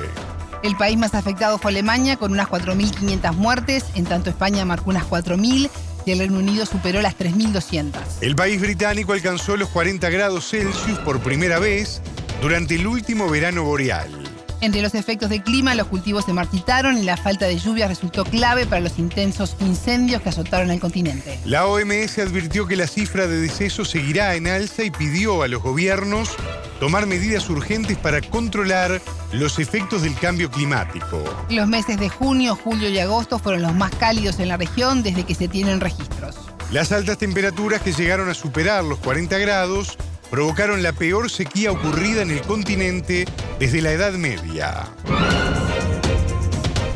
El 0.64 0.76
país 0.76 0.98
más 0.98 1.14
afectado 1.14 1.58
fue 1.58 1.70
Alemania, 1.70 2.16
con 2.16 2.32
unas 2.32 2.48
4.500 2.48 3.32
muertes, 3.34 3.84
en 3.94 4.04
tanto 4.04 4.28
España 4.28 4.64
marcó 4.64 4.90
unas 4.90 5.04
4.000 5.04 5.70
y 6.04 6.12
el 6.12 6.18
Reino 6.18 6.38
Unido 6.38 6.66
superó 6.66 7.00
las 7.02 7.16
3.200. 7.16 7.92
El 8.20 8.34
país 8.36 8.60
británico 8.60 9.12
alcanzó 9.12 9.56
los 9.56 9.68
40 9.68 10.08
grados 10.10 10.48
Celsius 10.50 10.98
por 11.00 11.20
primera 11.20 11.58
vez 11.58 12.00
durante 12.42 12.74
el 12.74 12.86
último 12.86 13.28
verano 13.28 13.64
boreal. 13.64 14.19
Entre 14.62 14.82
los 14.82 14.94
efectos 14.94 15.30
del 15.30 15.42
clima, 15.42 15.74
los 15.74 15.86
cultivos 15.86 16.26
se 16.26 16.34
marchitaron 16.34 16.98
y 16.98 17.02
la 17.02 17.16
falta 17.16 17.46
de 17.46 17.58
lluvia 17.58 17.88
resultó 17.88 18.24
clave 18.24 18.66
para 18.66 18.82
los 18.82 18.98
intensos 18.98 19.56
incendios 19.60 20.20
que 20.20 20.28
azotaron 20.28 20.70
el 20.70 20.78
continente. 20.78 21.38
La 21.46 21.66
OMS 21.66 22.18
advirtió 22.18 22.66
que 22.66 22.76
la 22.76 22.86
cifra 22.86 23.26
de 23.26 23.40
decesos 23.40 23.88
seguirá 23.88 24.34
en 24.34 24.46
alza 24.46 24.84
y 24.84 24.90
pidió 24.90 25.42
a 25.42 25.48
los 25.48 25.62
gobiernos 25.62 26.30
tomar 26.78 27.06
medidas 27.06 27.48
urgentes 27.48 27.96
para 27.96 28.20
controlar 28.20 29.00
los 29.32 29.58
efectos 29.58 30.02
del 30.02 30.14
cambio 30.14 30.50
climático. 30.50 31.22
Los 31.48 31.66
meses 31.66 31.98
de 31.98 32.10
junio, 32.10 32.54
julio 32.54 32.90
y 32.90 32.98
agosto 32.98 33.38
fueron 33.38 33.62
los 33.62 33.74
más 33.74 33.94
cálidos 33.96 34.40
en 34.40 34.48
la 34.48 34.58
región 34.58 35.02
desde 35.02 35.24
que 35.24 35.34
se 35.34 35.48
tienen 35.48 35.80
registros. 35.80 36.36
Las 36.70 36.92
altas 36.92 37.16
temperaturas 37.16 37.80
que 37.80 37.92
llegaron 37.92 38.28
a 38.28 38.34
superar 38.34 38.84
los 38.84 38.98
40 38.98 39.38
grados 39.38 39.96
provocaron 40.30 40.82
la 40.82 40.92
peor 40.92 41.30
sequía 41.30 41.72
ocurrida 41.72 42.22
en 42.22 42.30
el 42.30 42.40
continente 42.42 43.26
desde 43.58 43.82
la 43.82 43.92
Edad 43.92 44.12
Media. 44.12 44.88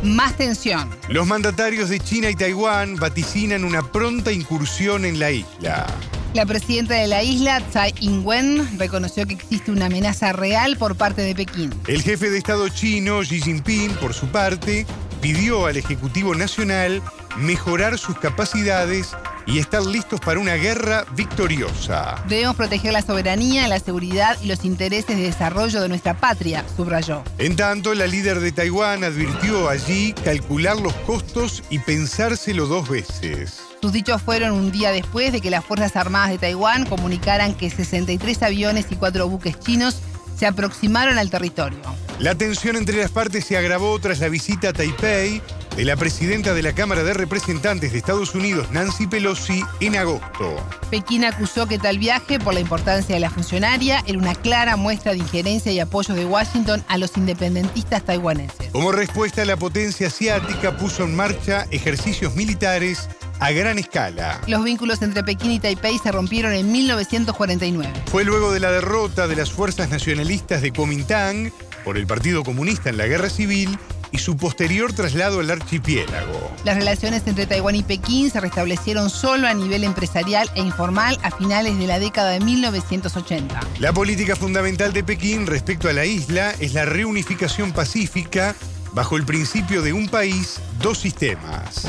Más 0.03 0.37
tensión. 0.37 0.91
Los 1.09 1.27
mandatarios 1.27 1.89
de 1.89 1.99
China 1.99 2.31
y 2.31 2.35
Taiwán 2.35 2.97
vaticinan 2.97 3.65
una 3.65 3.83
pronta 3.83 4.33
incursión 4.33 5.05
en 5.05 5.19
la 5.19 5.31
isla. 5.31 5.87
La 6.35 6.45
presidenta 6.45 6.95
de 6.95 7.07
la 7.07 7.23
isla, 7.23 7.61
Tsai 7.71 7.95
Ing-wen, 8.01 8.79
reconoció 8.79 9.25
que 9.25 9.35
existe 9.35 9.71
una 9.71 9.87
amenaza 9.87 10.33
real 10.33 10.77
por 10.77 10.97
parte 10.97 11.23
de 11.23 11.35
Pekín. 11.35 11.73
El 11.87 12.03
jefe 12.03 12.29
de 12.29 12.39
Estado 12.39 12.69
chino, 12.69 13.21
Xi 13.21 13.41
Jinping, 13.41 13.95
por 13.95 14.15
su 14.15 14.27
parte, 14.27 14.85
pidió 15.23 15.67
al 15.67 15.77
Ejecutivo 15.77 16.35
Nacional 16.35 17.01
mejorar 17.39 17.99
sus 17.99 18.19
capacidades 18.19 19.15
y 19.47 19.59
estar 19.59 19.83
listos 19.83 20.21
para 20.21 20.41
una 20.41 20.55
guerra 20.55 21.05
victoriosa. 21.15 22.23
Debemos 22.29 22.57
proteger 22.57 22.93
la 22.93 23.03
soberanía, 23.03 23.69
la 23.69 23.79
seguridad 23.79 24.37
y 24.43 24.47
los 24.47 24.65
intereses 24.65 25.17
de 25.17 25.23
desarrollo 25.23 25.81
de 25.81 25.89
nuestra 25.89 26.15
patria, 26.15 26.65
subrayó. 26.77 27.23
En 27.39 27.57
tanto, 27.57 27.95
la 27.95 28.07
líder 28.07 28.41
de 28.41 28.53
Taiwán 28.53 29.05
advirtió 29.05 29.69
allí 29.69 30.13
calcular 30.25 30.77
los 30.79 30.95
costos 31.07 31.63
y 31.71 31.79
pensárselo 31.79 32.67
dos 32.67 32.89
veces. 32.89 33.61
Sus 33.81 33.93
dichos 33.93 34.23
fueron 34.23 34.53
un 34.53 34.73
día 34.73 34.93
después 34.93 35.33
de 35.33 35.41
que 35.41 35.51
las 35.51 35.65
Fuerzas 35.65 35.95
Armadas 35.97 36.31
de 36.31 36.39
Taiwán 36.39 36.87
comunicaran 36.87 37.55
que 37.55 37.69
63 37.69 38.43
aviones 38.43 38.87
y 38.91 38.97
cuatro 38.97 39.29
buques 39.29 39.59
chinos 39.61 40.01
se 40.39 40.47
aproximaron 40.47 41.19
al 41.19 41.31
territorio. 41.31 41.79
La 42.19 42.35
tensión 42.35 42.77
entre 42.77 42.97
las 42.97 43.11
partes 43.11 43.45
se 43.45 43.57
agravó 43.57 43.99
tras 43.99 44.21
la 44.21 44.29
visita 44.29 44.71
a 44.71 44.73
Taipei 44.73 45.43
de 45.77 45.85
la 45.85 45.97
presidenta 45.97 46.55
de 46.55 46.63
la 46.63 46.73
Cámara 46.73 47.03
de 47.03 47.15
Representantes 47.15 47.93
de 47.93 47.99
Estados 47.99 48.35
Unidos, 48.35 48.71
Nancy 48.71 49.07
Pelosi, 49.07 49.63
en 49.81 49.97
agosto. 49.97 50.57
Pekín 50.91 51.25
acusó 51.25 51.67
que 51.67 51.79
tal 51.79 51.99
viaje, 51.99 52.39
por 52.39 52.55
la 52.55 52.61
importancia 52.61 53.15
de 53.15 53.21
la 53.21 53.31
funcionaria, 53.31 54.03
era 54.07 54.19
una 54.19 54.35
clara 54.35 54.77
muestra 54.77 55.13
de 55.13 55.19
injerencia 55.19 55.73
y 55.73 55.81
apoyo 55.81 56.15
de 56.15 56.25
Washington 56.25 56.85
a 56.89 56.99
los 56.99 57.17
independentistas 57.17 58.05
taiwaneses. 58.05 58.71
Como 58.71 58.93
respuesta, 58.93 59.45
la 59.45 59.57
potencia 59.57 60.07
asiática 60.07 60.77
puso 60.77 61.05
en 61.05 61.17
marcha 61.17 61.67
ejercicios 61.71 62.37
militares 62.37 63.09
a 63.41 63.51
gran 63.51 63.79
escala. 63.79 64.41
Los 64.47 64.63
vínculos 64.63 65.03
entre 65.03 65.25
Pekín 65.25 65.51
y 65.51 65.59
Taipei 65.59 65.99
se 65.99 66.13
rompieron 66.13 66.53
en 66.53 66.71
1949. 66.71 67.93
Fue 68.07 68.25
luego 68.25 68.53
de 68.53 68.61
la 68.61 68.71
derrota 68.71 69.27
de 69.27 69.37
las 69.37 69.51
fuerzas 69.51 69.91
nacionalistas 69.91 70.63
de 70.63 70.73
Kuomintang 70.73 71.51
por 71.85 71.99
el 71.99 72.07
Partido 72.07 72.45
Comunista 72.45 72.91
en 72.91 72.97
la 72.97 73.07
Guerra 73.07 73.29
Civil 73.29 73.77
y 74.15 74.19
su 74.19 74.37
posterior 74.37 74.93
traslado 74.93 75.41
al 75.41 75.51
archipiélago. 75.51 76.53
Las 76.65 76.77
relaciones 76.77 77.25
entre 77.27 77.47
Taiwán 77.47 77.75
y 77.75 77.83
Pekín 77.83 78.31
se 78.31 78.41
restablecieron 78.41 79.11
solo 79.11 79.49
a 79.49 79.55
nivel 79.55 79.83
empresarial 79.83 80.49
e 80.55 80.61
informal 80.61 81.19
a 81.25 81.33
finales 81.33 81.77
de 81.77 81.89
la 81.89 81.99
década 81.99 82.31
de 82.31 82.39
1980. 82.39 83.61
La 83.81 83.93
política 83.93 84.37
fundamental 84.37 84.93
de 84.93 85.03
Pekín 85.03 85.49
respecto 85.49 85.89
a 85.89 85.93
la 85.93 86.05
isla 86.05 86.55
es 86.61 86.75
la 86.75 86.85
reunificación 86.85 87.73
pacífica 87.73 88.55
bajo 88.93 89.17
el 89.17 89.25
principio 89.25 89.83
de 89.83 89.93
un 89.93 90.09
país, 90.09 90.61
dos 90.81 90.99
sistemas. 90.99 91.89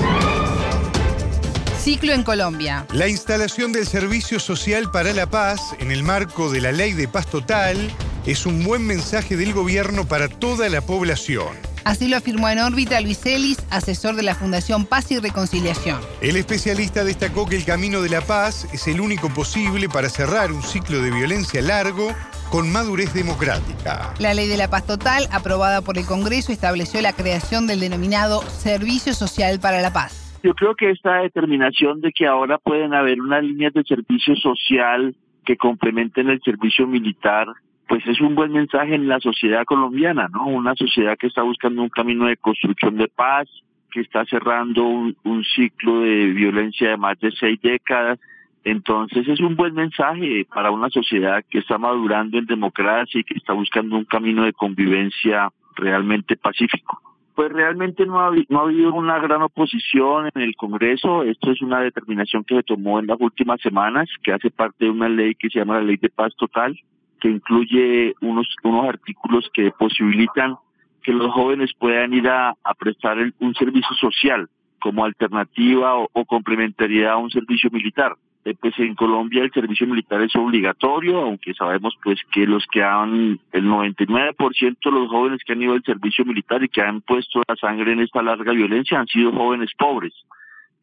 Ciclo 1.79 2.11
en 2.11 2.23
Colombia. 2.23 2.87
La 2.91 3.07
instalación 3.07 3.71
del 3.71 3.85
Servicio 3.85 4.39
Social 4.39 4.89
para 4.89 5.13
la 5.13 5.29
Paz 5.29 5.61
en 5.77 5.91
el 5.91 6.01
marco 6.01 6.51
de 6.51 6.61
la 6.61 6.71
Ley 6.71 6.93
de 6.93 7.07
Paz 7.07 7.27
Total 7.27 7.77
es 8.25 8.47
un 8.47 8.63
buen 8.63 8.87
mensaje 8.87 9.37
del 9.37 9.53
gobierno 9.53 10.07
para 10.07 10.27
toda 10.27 10.67
la 10.69 10.81
población. 10.81 11.74
Así 11.85 12.09
lo 12.09 12.17
afirmó 12.17 12.49
en 12.49 12.57
órbita 12.57 12.99
Luis 12.99 13.23
Ellis, 13.27 13.59
asesor 13.69 14.15
de 14.15 14.23
la 14.23 14.33
Fundación 14.33 14.87
Paz 14.87 15.11
y 15.11 15.19
Reconciliación. 15.19 16.01
El 16.19 16.35
especialista 16.35 17.03
destacó 17.03 17.45
que 17.47 17.55
el 17.55 17.63
camino 17.63 18.01
de 18.01 18.09
la 18.09 18.21
paz 18.21 18.67
es 18.73 18.87
el 18.87 18.99
único 18.99 19.29
posible 19.29 19.87
para 19.87 20.09
cerrar 20.09 20.51
un 20.51 20.63
ciclo 20.63 20.99
de 20.99 21.11
violencia 21.11 21.61
largo 21.61 22.07
con 22.49 22.71
madurez 22.71 23.13
democrática. 23.13 24.15
La 24.17 24.33
ley 24.33 24.47
de 24.47 24.57
la 24.57 24.67
paz 24.67 24.87
total, 24.87 25.27
aprobada 25.31 25.83
por 25.83 25.99
el 25.99 26.07
Congreso, 26.07 26.51
estableció 26.51 27.03
la 27.03 27.13
creación 27.13 27.67
del 27.67 27.81
denominado 27.81 28.41
Servicio 28.41 29.13
Social 29.13 29.59
para 29.59 29.79
la 29.81 29.93
Paz. 29.93 30.39
Yo 30.41 30.55
creo 30.55 30.73
que 30.75 30.89
esta 30.89 31.17
determinación 31.17 32.01
de 32.01 32.11
que 32.11 32.25
ahora 32.25 32.57
pueden 32.57 32.95
haber 32.95 33.21
unas 33.21 33.43
líneas 33.43 33.73
de 33.73 33.83
servicio 33.83 34.35
social 34.37 35.15
que 35.45 35.55
complementen 35.55 36.29
el 36.29 36.41
servicio 36.41 36.87
militar 36.87 37.45
pues 37.87 38.05
es 38.07 38.19
un 38.19 38.35
buen 38.35 38.51
mensaje 38.51 38.95
en 38.95 39.07
la 39.07 39.19
sociedad 39.19 39.63
colombiana, 39.65 40.27
¿no? 40.31 40.47
Una 40.47 40.75
sociedad 40.75 41.17
que 41.17 41.27
está 41.27 41.43
buscando 41.43 41.81
un 41.81 41.89
camino 41.89 42.25
de 42.25 42.37
construcción 42.37 42.97
de 42.97 43.07
paz, 43.07 43.47
que 43.91 44.01
está 44.01 44.25
cerrando 44.25 44.83
un, 44.83 45.43
ciclo 45.55 46.01
de 46.01 46.27
violencia 46.27 46.89
de 46.89 46.97
más 46.97 47.19
de 47.19 47.31
seis 47.31 47.59
décadas. 47.61 48.19
Entonces 48.63 49.27
es 49.27 49.39
un 49.39 49.55
buen 49.55 49.73
mensaje 49.73 50.45
para 50.53 50.71
una 50.71 50.89
sociedad 50.89 51.43
que 51.49 51.59
está 51.59 51.77
madurando 51.77 52.37
en 52.37 52.45
democracia 52.45 53.21
y 53.21 53.23
que 53.23 53.35
está 53.35 53.53
buscando 53.53 53.95
un 53.95 54.05
camino 54.05 54.43
de 54.43 54.53
convivencia 54.53 55.49
realmente 55.75 56.35
pacífico. 56.35 56.99
Pues 57.35 57.51
realmente 57.51 58.05
no 58.05 58.19
ha, 58.19 58.31
no 58.49 58.59
ha 58.59 58.63
habido 58.63 58.93
una 58.93 59.19
gran 59.19 59.43
oposición 59.43 60.29
en 60.33 60.41
el 60.41 60.55
Congreso. 60.55 61.23
Esto 61.23 61.51
es 61.51 61.61
una 61.61 61.81
determinación 61.81 62.43
que 62.43 62.55
se 62.55 62.63
tomó 62.63 62.99
en 62.99 63.07
las 63.07 63.19
últimas 63.19 63.61
semanas, 63.61 64.09
que 64.23 64.33
hace 64.33 64.49
parte 64.49 64.85
de 64.85 64.91
una 64.91 65.09
ley 65.09 65.35
que 65.35 65.49
se 65.49 65.59
llama 65.59 65.75
la 65.75 65.83
Ley 65.83 65.97
de 65.97 66.09
Paz 66.09 66.33
Total, 66.35 66.75
que 67.19 67.29
incluye 67.29 68.13
unos, 68.21 68.47
unos 68.63 68.87
artículos 68.87 69.49
que 69.53 69.71
posibilitan 69.71 70.55
que 71.01 71.13
los 71.13 71.31
jóvenes 71.31 71.71
puedan 71.77 72.13
ir 72.13 72.27
a, 72.27 72.55
prestar 72.79 73.17
un 73.39 73.53
servicio 73.53 73.95
social 73.95 74.49
como 74.79 75.05
alternativa 75.05 75.95
o, 75.95 76.25
complementariedad 76.25 77.13
a 77.13 77.17
un 77.17 77.29
servicio 77.29 77.69
militar. 77.71 78.15
Eh, 78.43 78.53
pues 78.59 78.77
en 78.77 78.93
Colombia 78.93 79.43
el 79.43 79.51
servicio 79.51 79.87
militar 79.87 80.21
es 80.21 80.35
obligatorio, 80.35 81.21
aunque 81.21 81.53
sabemos 81.55 81.95
pues 82.03 82.19
que 82.31 82.45
los 82.45 82.65
que 82.71 82.83
han, 82.83 83.39
el 83.51 83.65
99% 83.65 84.77
de 84.83 84.91
los 84.91 85.09
jóvenes 85.09 85.41
que 85.43 85.53
han 85.53 85.61
ido 85.61 85.73
al 85.73 85.83
servicio 85.83 86.25
militar 86.25 86.63
y 86.63 86.69
que 86.69 86.81
han 86.81 87.01
puesto 87.01 87.41
la 87.47 87.55
sangre 87.55 87.93
en 87.93 88.01
esta 88.01 88.21
larga 88.21 88.51
violencia 88.51 88.99
han 88.99 89.07
sido 89.07 89.31
jóvenes 89.31 89.71
pobres 89.77 90.13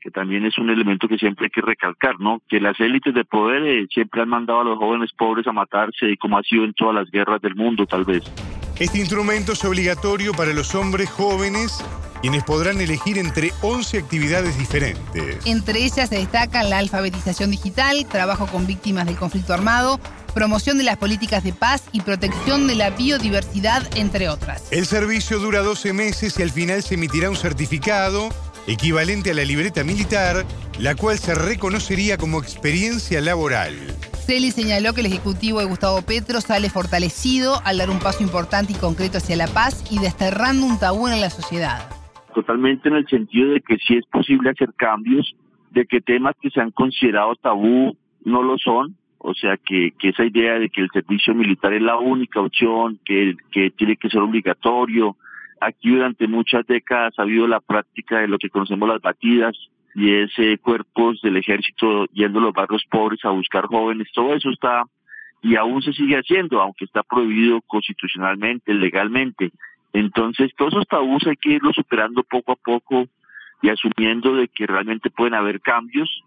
que 0.03 0.11
también 0.11 0.45
es 0.45 0.59
un 0.59 0.69
elemento 0.69 1.07
que 1.07 1.17
siempre 1.17 1.47
hay 1.47 1.51
que 1.51 1.61
recalcar, 1.61 2.19
¿no? 2.19 2.43
Que 2.49 2.61
las 2.61 2.79
élites 2.81 3.15
de 3.15 3.25
poder 3.25 3.63
eh, 3.63 3.87
siempre 3.93 4.23
han 4.23 4.29
mandado 4.29 4.61
a 4.61 4.65
los 4.65 4.79
jóvenes 4.79 5.11
pobres 5.17 5.47
a 5.47 5.53
matarse, 5.53 6.17
como 6.19 6.39
ha 6.39 6.43
sido 6.43 6.65
en 6.65 6.75
todas 6.75 6.95
las 6.95 7.11
guerras 7.11 7.41
del 7.41 7.55
mundo, 7.55 7.87
tal 7.87 8.05
vez. 8.05 8.25
Este 8.81 8.99
instrumento 8.99 9.53
es 9.53 9.65
obligatorio 9.65 10.33
para 10.33 10.53
los 10.53 10.75
hombres 10.75 11.09
jóvenes 11.11 11.85
quienes 12.21 12.45
podrán 12.45 12.81
elegir 12.81 13.19
entre 13.19 13.51
11 13.63 13.99
actividades 13.99 14.57
diferentes. 14.57 15.45
Entre 15.45 15.85
ellas 15.85 16.09
se 16.09 16.17
destacan 16.17 16.71
la 16.71 16.79
alfabetización 16.79 17.51
digital, 17.51 18.07
trabajo 18.07 18.47
con 18.47 18.65
víctimas 18.65 19.07
del 19.07 19.17
conflicto 19.17 19.53
armado, 19.53 19.99
promoción 20.33 20.79
de 20.79 20.85
las 20.85 20.97
políticas 20.99 21.43
de 21.43 21.53
paz 21.53 21.89
y 21.91 22.01
protección 22.01 22.69
de 22.69 22.77
la 22.77 22.91
biodiversidad, 22.91 23.83
entre 23.97 24.29
otras. 24.29 24.71
El 24.71 24.87
servicio 24.87 25.41
dura 25.41 25.63
12 25.63 25.93
meses 25.93 26.39
y 26.39 26.43
al 26.43 26.51
final 26.51 26.83
se 26.85 26.95
emitirá 26.95 27.29
un 27.29 27.37
certificado 27.37 28.29
equivalente 28.67 29.31
a 29.31 29.35
la 29.35 29.45
libreta 29.45 29.85
militar, 29.85 30.45
la 30.79 30.95
cual 30.95 31.19
se 31.19 31.35
reconocería 31.35 32.17
como 32.17 32.39
experiencia 32.39 33.21
laboral. 33.21 33.75
Celi 34.27 34.51
señaló 34.51 34.95
que 34.95 35.01
el 35.01 35.07
ejecutivo 35.07 35.59
de 35.59 35.67
Gustavo 35.67 36.03
Petro 36.03 36.41
sale 36.41 36.71
fortalecido 36.71 37.61
al 37.65 37.79
dar 37.79 37.91
un 37.91 37.99
paso 37.99 38.23
importante 38.23 38.73
y 38.73 38.77
concreto 38.77 39.19
hacia 39.19 39.37
la 39.37 39.49
paz 39.49 39.85
y 39.91 39.99
desterrando 39.99 40.65
un 40.65 40.79
tabú 40.79 41.09
en 41.09 41.21
la 41.21 41.31
sociedad. 41.31 41.81
Totalmente 42.35 42.89
en 42.89 42.97
el 42.97 43.07
sentido 43.09 43.51
de 43.51 43.61
que 43.61 43.77
sí 43.79 43.97
es 43.97 44.07
posible 44.07 44.51
hacer 44.51 44.73
cambios, 44.75 45.35
de 45.71 45.87
que 45.87 46.01
temas 46.01 46.35
que 46.41 46.51
se 46.51 46.61
han 46.61 46.71
considerado 46.71 47.35
tabú 47.37 47.97
no 48.25 48.43
lo 48.43 48.57
son, 48.59 48.97
o 49.19 49.35
sea 49.35 49.57
que, 49.57 49.93
esa 50.03 50.25
idea 50.25 50.59
de 50.59 50.69
que 50.69 50.81
el 50.81 50.91
servicio 50.93 51.35
militar 51.35 51.73
es 51.73 51.83
la 51.83 51.99
única 51.99 52.41
opción, 52.41 52.99
que, 53.05 53.37
que 53.51 53.71
tiene 53.71 53.97
que 53.97 54.09
ser 54.09 54.21
obligatorio, 54.21 55.17
Aquí 55.65 55.91
durante 55.91 56.27
muchas 56.27 56.67
décadas 56.67 57.15
ha 57.17 57.23
habido 57.23 57.47
la 57.47 57.61
práctica 57.61 58.19
de 58.19 58.27
lo 58.27 58.37
que 58.37 58.51
conocemos 58.51 58.89
las 58.89 59.01
batidas 59.01 59.57
y 59.95 60.13
ese 60.13 60.59
cuerpos 60.59 61.21
del 61.23 61.37
ejército 61.37 62.07
yendo 62.07 62.41
a 62.41 62.43
los 62.43 62.53
barrios 62.53 62.85
pobres 62.91 63.25
a 63.25 63.31
buscar 63.31 63.67
jóvenes. 63.67 64.09
Todo 64.13 64.35
eso 64.35 64.51
está 64.51 64.83
y 65.41 65.55
aún 65.55 65.81
se 65.81 65.93
sigue 65.93 66.17
haciendo, 66.17 66.61
aunque 66.61 66.85
está 66.85 67.05
prohibido 67.05 67.61
constitucionalmente, 67.63 68.75
legalmente. 68.75 69.53
Entonces, 69.93 70.51
todos 70.57 70.73
esos 70.73 70.89
tabús 70.89 71.25
hay 71.29 71.37
que 71.37 71.51
irlos 71.51 71.77
superando 71.77 72.25
poco 72.25 72.53
a 72.53 72.57
poco 72.57 73.07
y 73.63 73.69
asumiendo 73.69 74.35
de 74.35 74.49
que 74.49 74.67
realmente 74.67 75.11
pueden 75.11 75.35
haber 75.35 75.61
cambios 75.61 76.25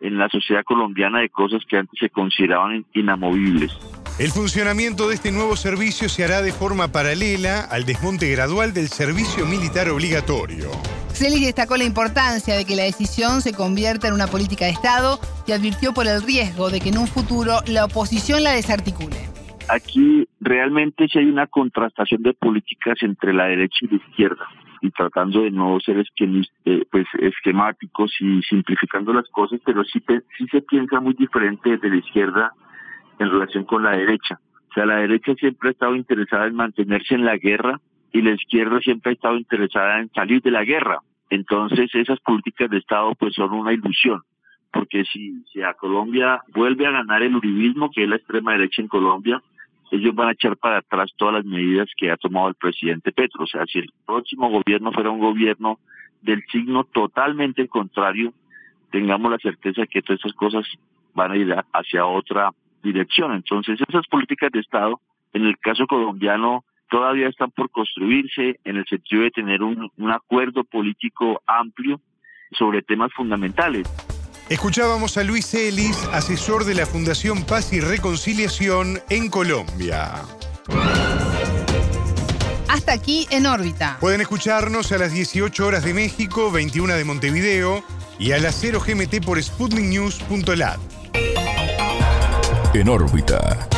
en 0.00 0.16
la 0.16 0.28
sociedad 0.28 0.62
colombiana 0.62 1.20
de 1.20 1.28
cosas 1.28 1.64
que 1.66 1.76
antes 1.76 1.98
se 1.98 2.10
consideraban 2.10 2.84
inamovibles. 2.92 3.76
El 4.18 4.30
funcionamiento 4.30 5.08
de 5.08 5.14
este 5.14 5.30
nuevo 5.30 5.56
servicio 5.56 6.08
se 6.08 6.24
hará 6.24 6.40
de 6.40 6.50
forma 6.50 6.88
paralela 6.88 7.60
al 7.70 7.84
desmonte 7.84 8.32
gradual 8.32 8.72
del 8.72 8.88
servicio 8.88 9.44
militar 9.44 9.90
obligatorio. 9.90 10.70
Celis 11.12 11.44
destacó 11.44 11.76
la 11.76 11.84
importancia 11.84 12.56
de 12.56 12.64
que 12.64 12.76
la 12.76 12.84
decisión 12.84 13.42
se 13.42 13.52
convierta 13.52 14.08
en 14.08 14.14
una 14.14 14.26
política 14.26 14.64
de 14.64 14.70
Estado 14.70 15.18
y 15.46 15.52
advirtió 15.52 15.92
por 15.92 16.06
el 16.06 16.22
riesgo 16.22 16.70
de 16.70 16.80
que 16.80 16.88
en 16.88 16.96
un 16.96 17.08
futuro 17.08 17.60
la 17.68 17.84
oposición 17.84 18.42
la 18.42 18.52
desarticule. 18.52 19.16
Aquí 19.68 20.26
realmente 20.40 21.08
sí 21.12 21.18
hay 21.18 21.26
una 21.26 21.46
contrastación 21.46 22.22
de 22.22 22.32
políticas 22.32 22.96
entre 23.02 23.34
la 23.34 23.44
derecha 23.44 23.80
y 23.82 23.88
la 23.88 23.96
izquierda 23.96 24.48
y 24.80 24.92
tratando 24.92 25.42
de 25.42 25.50
no 25.50 25.78
ser 25.80 25.98
eh, 25.98 26.84
pues, 26.90 27.06
esquemáticos 27.18 28.14
y 28.20 28.40
simplificando 28.48 29.12
las 29.12 29.28
cosas, 29.28 29.60
pero 29.62 29.84
sí, 29.84 30.02
sí 30.38 30.46
se 30.50 30.62
piensa 30.62 31.00
muy 31.00 31.12
diferente 31.12 31.76
de 31.76 31.90
la 31.90 31.96
izquierda 31.96 32.54
en 33.18 33.30
relación 33.30 33.64
con 33.64 33.82
la 33.82 33.92
derecha. 33.92 34.38
O 34.70 34.74
sea, 34.74 34.86
la 34.86 34.96
derecha 34.96 35.34
siempre 35.34 35.70
ha 35.70 35.72
estado 35.72 35.94
interesada 35.94 36.46
en 36.46 36.54
mantenerse 36.54 37.14
en 37.14 37.24
la 37.24 37.36
guerra 37.36 37.80
y 38.12 38.22
la 38.22 38.32
izquierda 38.32 38.80
siempre 38.80 39.10
ha 39.10 39.14
estado 39.14 39.36
interesada 39.36 40.00
en 40.00 40.10
salir 40.12 40.42
de 40.42 40.50
la 40.50 40.64
guerra. 40.64 41.00
Entonces, 41.30 41.90
esas 41.94 42.20
políticas 42.20 42.70
de 42.70 42.78
Estado 42.78 43.14
pues 43.18 43.34
son 43.34 43.52
una 43.52 43.72
ilusión, 43.72 44.22
porque 44.72 45.04
si, 45.04 45.42
si 45.52 45.62
a 45.62 45.74
Colombia 45.74 46.40
vuelve 46.54 46.86
a 46.86 46.92
ganar 46.92 47.22
el 47.22 47.34
uribismo, 47.34 47.90
que 47.90 48.04
es 48.04 48.08
la 48.08 48.16
extrema 48.16 48.52
derecha 48.52 48.80
en 48.80 48.88
Colombia, 48.88 49.42
ellos 49.90 50.14
van 50.14 50.28
a 50.28 50.32
echar 50.32 50.56
para 50.56 50.78
atrás 50.78 51.12
todas 51.16 51.34
las 51.34 51.44
medidas 51.44 51.88
que 51.96 52.10
ha 52.10 52.16
tomado 52.16 52.48
el 52.48 52.54
presidente 52.54 53.12
Petro. 53.12 53.44
O 53.44 53.46
sea, 53.46 53.66
si 53.66 53.78
el 53.78 53.90
próximo 54.04 54.50
gobierno 54.50 54.92
fuera 54.92 55.10
un 55.10 55.20
gobierno 55.20 55.78
del 56.22 56.42
signo 56.50 56.84
totalmente 56.84 57.66
contrario, 57.68 58.32
tengamos 58.90 59.30
la 59.30 59.38
certeza 59.38 59.86
que 59.86 60.02
todas 60.02 60.20
esas 60.20 60.34
cosas 60.34 60.66
van 61.14 61.32
a 61.32 61.36
ir 61.36 61.54
hacia 61.72 62.06
otra 62.06 62.50
dirección. 62.86 63.32
Entonces, 63.32 63.78
esas 63.86 64.06
políticas 64.06 64.50
de 64.52 64.60
Estado, 64.60 65.00
en 65.32 65.44
el 65.44 65.58
caso 65.58 65.86
colombiano, 65.86 66.64
todavía 66.88 67.28
están 67.28 67.50
por 67.50 67.70
construirse 67.70 68.60
en 68.64 68.76
el 68.76 68.86
sentido 68.86 69.22
de 69.22 69.30
tener 69.30 69.62
un, 69.62 69.90
acuerdo 70.10 70.64
político 70.64 71.42
amplio 71.46 72.00
sobre 72.52 72.82
temas 72.82 73.12
fundamentales. 73.12 73.88
Escuchábamos 74.48 75.18
a 75.18 75.24
Luis 75.24 75.52
Ellis, 75.54 76.08
asesor 76.12 76.64
de 76.64 76.74
la 76.74 76.86
Fundación 76.86 77.44
Paz 77.44 77.72
y 77.72 77.80
Reconciliación 77.80 79.00
en 79.10 79.28
Colombia. 79.28 80.22
Hasta 82.68 82.92
aquí 82.92 83.26
en 83.30 83.46
órbita. 83.46 83.96
Pueden 84.00 84.20
escucharnos 84.20 84.92
a 84.92 84.98
las 84.98 85.12
18 85.12 85.66
horas 85.66 85.84
de 85.84 85.94
México, 85.94 86.52
21 86.52 86.94
de 86.94 87.04
Montevideo 87.04 87.82
y 88.20 88.32
a 88.32 88.38
las 88.38 88.54
0 88.60 88.80
GMT 88.86 89.24
por 89.24 89.42
sputniknews.lat 89.42 90.95
en 92.80 92.88
órbita. 92.88 93.75